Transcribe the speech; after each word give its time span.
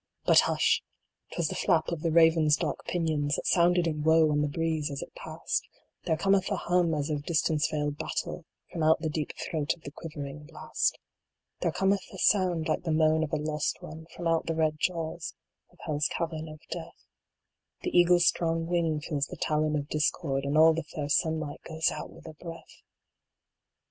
But 0.25 0.39
hush! 0.49 0.81
Twas 1.31 1.49
the 1.49 1.53
flap 1.53 1.89
of 1.89 2.01
the 2.01 2.09
raven 2.09 2.47
s 2.47 2.55
dark 2.55 2.85
pinions 2.85 3.35
That 3.35 3.45
sounded 3.45 3.85
in 3.85 4.01
woe 4.01 4.31
on 4.31 4.41
the 4.41 4.47
breeze 4.47 4.89
as 4.89 5.03
it 5.03 5.13
passed; 5.13 5.67
There 6.05 6.17
cometh 6.17 6.49
a 6.49 6.55
hum, 6.55 6.95
as 6.95 7.11
of 7.11 7.21
distance 7.21 7.69
veiled 7.69 7.99
battle, 7.99 8.45
From 8.71 8.81
out 8.81 9.01
the 9.01 9.11
deep 9.11 9.33
throat 9.37 9.75
of 9.75 9.83
the 9.83 9.91
quivering 9.91 10.47
blast; 10.47 10.97
There 11.59 11.71
cometh 11.71 12.01
a 12.11 12.17
sound 12.17 12.67
like 12.67 12.81
the 12.81 12.91
moan 12.91 13.23
of 13.23 13.31
a 13.31 13.35
lost 13.37 13.83
one 13.83 14.07
From 14.15 14.25
out 14.27 14.47
the 14.47 14.55
red 14.55 14.79
jaws 14.79 15.35
of 15.71 15.77
Hell 15.85 15.97
s 15.97 16.07
cavern 16.07 16.49
of 16.49 16.61
Death; 16.71 17.05
The 17.83 17.95
Eagle 17.95 18.15
s 18.15 18.25
strong 18.25 18.65
wing 18.65 19.01
feels 19.01 19.27
the 19.27 19.37
talon 19.37 19.75
of 19.75 19.87
Discord, 19.87 20.45
And 20.45 20.57
all 20.57 20.73
the 20.73 20.81
fair 20.81 21.09
sunlight 21.09 21.61
goes 21.63 21.91
out 21.91 22.09
with 22.09 22.25
a 22.25 22.33
breath 22.43 22.81